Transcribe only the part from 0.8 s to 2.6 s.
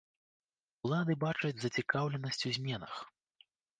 Улады бачаць зацікаўленасць у